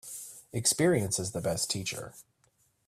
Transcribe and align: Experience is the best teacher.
Experience 0.51 1.19
is 1.19 1.29
the 1.31 1.41
best 1.41 1.69
teacher. 1.69 2.15